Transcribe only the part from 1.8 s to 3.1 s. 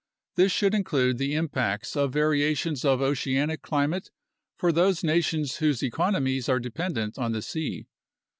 of variations of